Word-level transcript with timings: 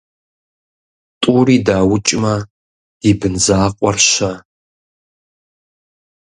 -ТӀури 1.21 1.57
даукӀмэ, 1.65 2.35
ди 3.01 3.11
бын 3.19 3.35
закъуэр- 3.45 3.97
щэ? 4.09 4.31